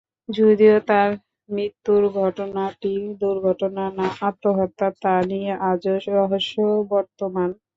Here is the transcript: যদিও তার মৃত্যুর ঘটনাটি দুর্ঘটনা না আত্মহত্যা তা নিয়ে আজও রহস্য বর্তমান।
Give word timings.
যদিও 0.31 0.75
তার 0.89 1.09
মৃত্যুর 1.49 2.03
ঘটনাটি 2.17 2.91
দুর্ঘটনা 3.21 3.85
না 3.97 4.07
আত্মহত্যা 4.27 4.87
তা 5.01 5.15
নিয়ে 5.29 5.51
আজও 5.69 5.93
রহস্য 6.11 6.55
বর্তমান। 6.91 7.49